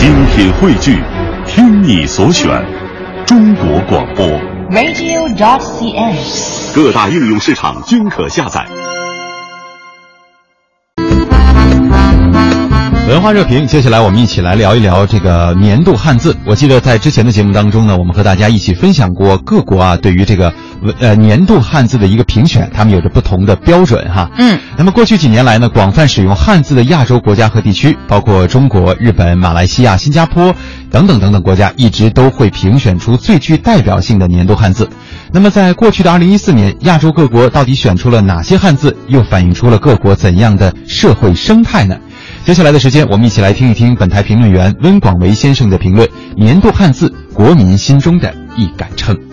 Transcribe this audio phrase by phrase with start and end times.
[0.00, 0.98] 精品汇聚，
[1.46, 2.48] 听你所选，
[3.26, 4.26] 中国广播。
[4.70, 6.74] radio.dot.cn，。
[6.74, 8.66] 各大应用市场均可下载。
[13.10, 16.34] 文化热评，接下来我们一起来聊一聊这个年度汉字。
[16.46, 20.54] 我记得在之前的节目当中呢，我们和大家一起分享过各国啊对于这个
[20.98, 24.30] 呃年度汉字的一个评选，他们有着不同的标准哈。
[24.38, 30.54] 嗯，那么过去几年来呢，广泛使用汉字的亚洲国家和地区，包括中国、日本、马来西亚、新加坡
[30.90, 34.88] 等等等等国家，一直都会评选出最具代表性的年度汉字。
[35.32, 41.96] 那么在过去的2014年，亚洲各国到底选出了哪些汉字，又反映出了各国怎样的社会生态呢？
[42.44, 49.29] 接下来的时间，我们一起来听一听本台评论员温广维先生的评论：年度汉字，国民心中的一杆秤。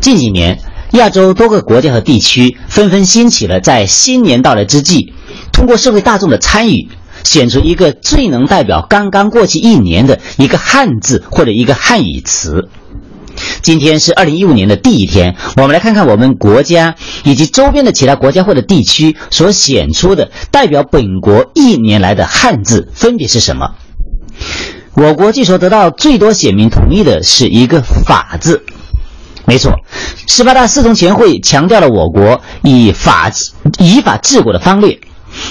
[0.00, 0.60] 近几年，
[0.92, 5.12] 亚洲多个国家和地区纷纷兴起了在新年到来之际，
[5.52, 6.88] 通过社会大众的参与，
[7.24, 12.68] 选出一个最能代表刚刚过去一年的一个汉字或者一个汉语词。
[13.62, 23.74] 今天是二零一五年的第一天，我们来看看我们国家以及周边的其他国家或者地区所选出的代表本国一年来的汉字分别是什么。
[24.94, 28.64] 我国据说得到最多选民同意的是一个“法”字。
[29.48, 29.72] 没错，
[30.26, 33.32] 十八大四中全会强调了我国以法
[33.78, 35.00] 以法治国的方略，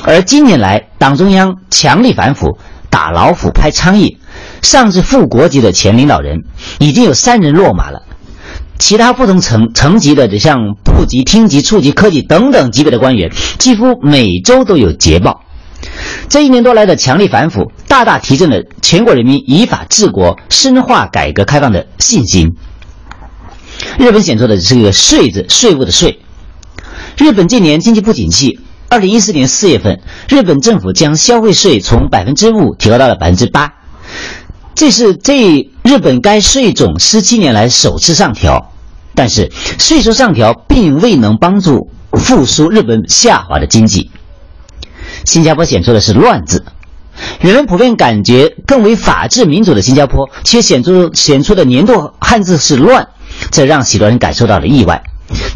[0.03, 2.59] 而今年来，党中央强力反腐，
[2.92, 4.18] 打老虎拍苍蝇。
[4.62, 6.44] 上至副国级的前领导人，
[6.78, 8.03] 已经有三人落马了。
[8.78, 15.42] 其他不同层层级的，像部级、厅级、处级、科级等等级别的官员，几乎每周都有捷报。
[16.30, 22.53] 这一年多来的强力反腐，大大提振了全国人民依法治国、深化改革开放的信心。
[23.97, 26.20] 日本选出的是个“税”字，税务的“税”。
[27.17, 33.73] 日本近年经济不景气，二零一四年四月份，日本政府将消费税从百分之五提高到了百分之八。
[34.75, 38.72] 这是这日本该税种十七年来首次上调，
[39.16, 44.12] 但是税收上调并未能帮助复苏日本下滑的经济。
[45.25, 46.63] 新加坡显出的是“乱”字，
[47.41, 53.07] 人们普遍感觉更为法治民主的新加坡，却显出显出的年度汉字是“乱”，
[53.51, 55.03] 这让许多人感受到了意外。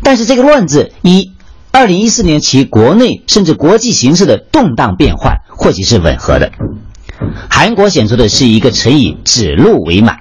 [0.03, 1.31] 但是这个“乱”字一
[1.71, 6.51] 二零一四年其国内甚至国际形势的动荡变幻，或许是吻合的。
[7.49, 10.17] 韩国选出的是一个成语“指鹿为马”，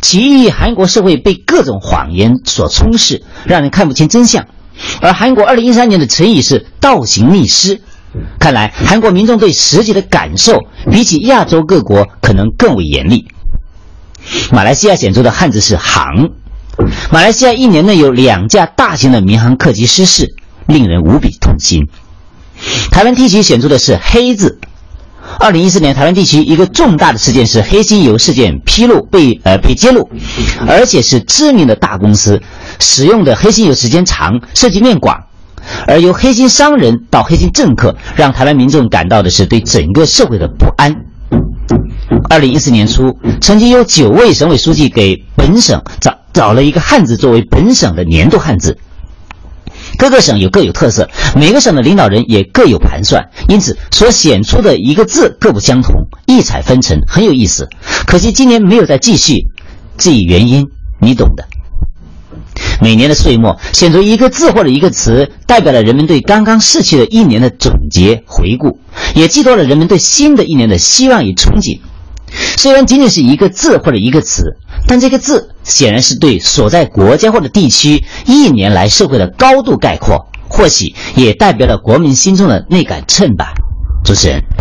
[0.00, 4.46] 其意韩国社会被各种谎言所充斥，让人看不清真相。
[5.00, 7.80] 而韩国2013年的成语是“倒行逆施”，
[8.40, 10.58] 看来韩国民众对实际的感受
[10.90, 13.28] 比起亚洲各国可能更为严厉。
[14.50, 16.32] 马来西亚选出的汉字是“行”，
[17.10, 20.34] 马来西亚一年内有两架大型的民航客机失事，
[20.66, 21.88] 令人无比痛心。
[22.90, 24.58] 台湾地区选出的是“黑”字。
[25.38, 30.08] 二零一四年，台湾地区一个重大的事件是黑心油事件披露被呃被揭露，
[30.66, 32.40] 而且是知名的大公司
[32.78, 35.24] 使用的黑心油时间长，涉及面广，
[35.86, 40.94] 而由黑心商人到黑心政客，让台湾民众感到的是对整个社会的不安。
[42.28, 48.76] 二零一四年初，曾经有九位省委书记给本省找找了一个汉字作为本省的年度汉字。
[49.96, 55.94] 各个省有各有特色，每个省的领导人也各有盘算，因此所选出的一个字各不相同，
[56.26, 57.68] 异彩纷呈，很有意思。
[58.06, 59.46] 可惜今年没有再继续，
[59.96, 60.66] 至于原因，
[61.00, 61.46] 你懂的。
[62.80, 68.80] 每年的岁末，选出一个字或者一个词，代表了人们对刚刚逝去的一年的总结回顾，
[69.14, 71.78] 也寄托了人们对新的一年的希望与憧憬。
[72.56, 74.56] 虽然仅仅是一个字或者一个词，
[74.86, 83.52] 但这个字显然是对所在国家或者地区一年来社会的高度概括，或许也代表了国民心中的那杆秤吧。
[84.04, 84.53] 主持人。